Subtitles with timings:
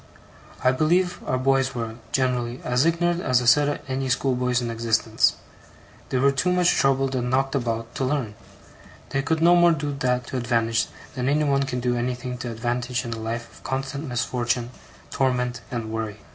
[0.63, 5.35] I believe our boys were, generally, as ignorant a set as any schoolboys in existence;
[6.09, 8.33] they were too much troubled and knocked about to learn;
[9.09, 12.49] they could no more do that to advantage, than any one can do anything to
[12.49, 14.71] advantage in a life of constant misfortune,
[15.11, 16.17] torment, and worry.